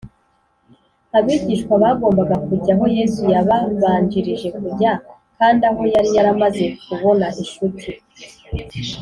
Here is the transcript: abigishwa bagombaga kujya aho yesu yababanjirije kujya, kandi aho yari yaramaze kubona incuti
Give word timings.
abigishwa 1.17 1.73
bagombaga 1.83 2.35
kujya 2.45 2.73
aho 2.75 2.85
yesu 2.97 3.21
yababanjirije 3.33 4.47
kujya, 4.59 4.91
kandi 5.37 5.61
aho 5.69 5.81
yari 5.93 6.09
yaramaze 6.17 6.63
kubona 6.85 7.25
incuti 7.41 7.89